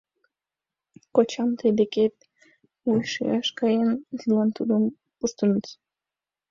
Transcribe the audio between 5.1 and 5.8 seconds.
пуштыныт!